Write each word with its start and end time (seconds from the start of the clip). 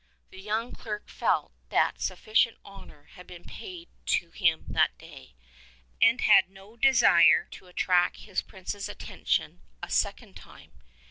The 0.31 0.41
young 0.41 0.71
cleric 0.73 1.07
felt 1.09 1.51
that 1.69 2.01
sufficient 2.01 2.57
honor 2.65 3.03
had 3.13 3.27
been 3.27 3.43
paid 3.43 3.87
him 4.33 4.65
that 4.69 4.97
day, 4.97 5.35
and 6.01 6.21
had 6.21 6.49
no 6.49 6.75
desire 6.75 7.45
to 7.51 7.67
attract 7.67 8.17
his 8.21 8.41
prince's 8.41 8.89
attention 8.89 9.61
a 9.83 9.91
second 9.91 10.35
time. 10.35 10.71